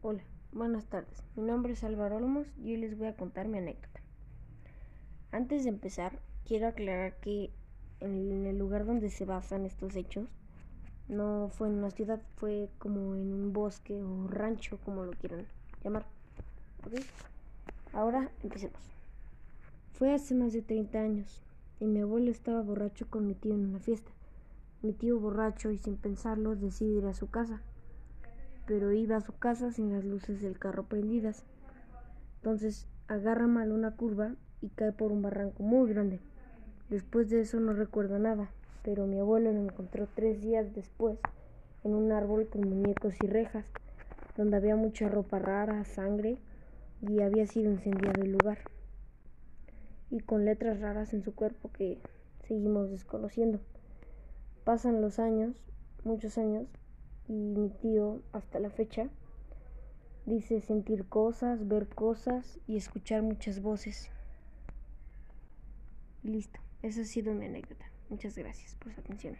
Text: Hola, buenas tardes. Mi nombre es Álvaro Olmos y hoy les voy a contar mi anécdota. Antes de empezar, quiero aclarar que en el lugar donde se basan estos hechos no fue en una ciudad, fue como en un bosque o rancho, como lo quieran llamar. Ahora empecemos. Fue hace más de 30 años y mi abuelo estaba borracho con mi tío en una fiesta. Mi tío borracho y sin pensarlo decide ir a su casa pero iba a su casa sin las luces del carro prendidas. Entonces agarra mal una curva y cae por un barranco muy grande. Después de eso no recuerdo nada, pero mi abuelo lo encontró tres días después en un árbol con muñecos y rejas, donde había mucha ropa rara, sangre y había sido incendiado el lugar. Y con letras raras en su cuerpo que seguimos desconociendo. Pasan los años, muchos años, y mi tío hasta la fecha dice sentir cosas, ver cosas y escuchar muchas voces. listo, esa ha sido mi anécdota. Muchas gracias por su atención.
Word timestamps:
Hola, 0.00 0.22
buenas 0.52 0.84
tardes. 0.84 1.24
Mi 1.34 1.42
nombre 1.42 1.72
es 1.72 1.82
Álvaro 1.82 2.18
Olmos 2.18 2.46
y 2.62 2.70
hoy 2.70 2.76
les 2.76 2.96
voy 2.96 3.08
a 3.08 3.16
contar 3.16 3.48
mi 3.48 3.58
anécdota. 3.58 4.00
Antes 5.32 5.64
de 5.64 5.70
empezar, 5.70 6.20
quiero 6.46 6.68
aclarar 6.68 7.16
que 7.16 7.50
en 7.98 8.46
el 8.46 8.56
lugar 8.56 8.86
donde 8.86 9.10
se 9.10 9.24
basan 9.24 9.66
estos 9.66 9.96
hechos 9.96 10.28
no 11.08 11.50
fue 11.52 11.66
en 11.66 11.78
una 11.78 11.90
ciudad, 11.90 12.22
fue 12.36 12.70
como 12.78 13.16
en 13.16 13.34
un 13.34 13.52
bosque 13.52 14.00
o 14.00 14.28
rancho, 14.28 14.78
como 14.84 15.02
lo 15.02 15.10
quieran 15.14 15.48
llamar. 15.82 16.06
Ahora 17.92 18.30
empecemos. 18.44 18.78
Fue 19.94 20.14
hace 20.14 20.32
más 20.36 20.52
de 20.52 20.62
30 20.62 20.96
años 20.96 21.42
y 21.80 21.86
mi 21.86 22.02
abuelo 22.02 22.30
estaba 22.30 22.62
borracho 22.62 23.10
con 23.10 23.26
mi 23.26 23.34
tío 23.34 23.52
en 23.52 23.66
una 23.70 23.80
fiesta. 23.80 24.12
Mi 24.80 24.92
tío 24.92 25.18
borracho 25.18 25.72
y 25.72 25.78
sin 25.78 25.96
pensarlo 25.96 26.54
decide 26.54 26.98
ir 26.98 27.06
a 27.06 27.14
su 27.14 27.30
casa 27.30 27.62
pero 28.68 28.92
iba 28.92 29.16
a 29.16 29.22
su 29.22 29.32
casa 29.32 29.72
sin 29.72 29.94
las 29.94 30.04
luces 30.04 30.42
del 30.42 30.58
carro 30.58 30.84
prendidas. 30.84 31.42
Entonces 32.36 32.86
agarra 33.08 33.46
mal 33.46 33.72
una 33.72 33.96
curva 33.96 34.34
y 34.60 34.68
cae 34.68 34.92
por 34.92 35.10
un 35.10 35.22
barranco 35.22 35.62
muy 35.62 35.88
grande. 35.88 36.20
Después 36.90 37.30
de 37.30 37.40
eso 37.40 37.60
no 37.60 37.72
recuerdo 37.72 38.18
nada, 38.18 38.50
pero 38.84 39.06
mi 39.06 39.18
abuelo 39.18 39.50
lo 39.52 39.60
encontró 39.60 40.06
tres 40.14 40.42
días 40.42 40.74
después 40.74 41.18
en 41.82 41.94
un 41.94 42.12
árbol 42.12 42.46
con 42.48 42.68
muñecos 42.68 43.14
y 43.22 43.26
rejas, 43.26 43.64
donde 44.36 44.58
había 44.58 44.76
mucha 44.76 45.08
ropa 45.08 45.38
rara, 45.38 45.84
sangre 45.84 46.36
y 47.00 47.22
había 47.22 47.46
sido 47.46 47.70
incendiado 47.70 48.22
el 48.22 48.32
lugar. 48.32 48.58
Y 50.10 50.20
con 50.20 50.44
letras 50.44 50.80
raras 50.80 51.14
en 51.14 51.22
su 51.22 51.34
cuerpo 51.34 51.70
que 51.72 51.98
seguimos 52.46 52.90
desconociendo. 52.90 53.60
Pasan 54.64 55.00
los 55.00 55.18
años, 55.18 55.56
muchos 56.04 56.36
años, 56.36 56.66
y 57.28 57.32
mi 57.32 57.70
tío 57.70 58.22
hasta 58.32 58.58
la 58.58 58.70
fecha 58.70 59.08
dice 60.26 60.60
sentir 60.60 61.06
cosas, 61.06 61.66
ver 61.68 61.88
cosas 61.88 62.58
y 62.66 62.76
escuchar 62.76 63.22
muchas 63.22 63.62
voces. 63.62 64.10
listo, 66.22 66.58
esa 66.82 67.02
ha 67.02 67.04
sido 67.04 67.32
mi 67.34 67.46
anécdota. 67.46 67.90
Muchas 68.10 68.36
gracias 68.36 68.74
por 68.76 68.92
su 68.92 69.00
atención. 69.00 69.36